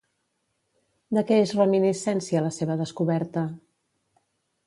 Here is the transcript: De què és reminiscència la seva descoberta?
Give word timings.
De 1.17 1.23
què 1.31 1.37
és 1.41 1.53
reminiscència 1.59 2.43
la 2.47 2.51
seva 2.57 2.77
descoberta? 2.81 3.43